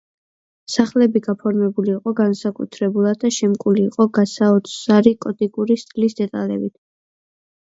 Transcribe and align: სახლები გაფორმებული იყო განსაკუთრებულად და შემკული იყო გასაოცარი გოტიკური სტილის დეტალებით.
სახლები 0.75 1.19
გაფორმებული 1.25 1.93
იყო 1.97 2.13
განსაკუთრებულად 2.19 3.19
და 3.25 3.31
შემკული 3.37 3.83
იყო 3.91 4.09
გასაოცარი 4.19 5.15
გოტიკური 5.27 5.79
სტილის 5.83 6.19
დეტალებით. 6.23 6.77